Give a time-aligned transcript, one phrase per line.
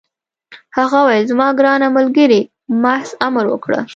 [0.77, 2.41] هغه وویل: زما ګرانه ملګرې،
[2.83, 3.79] محض امر وکړه.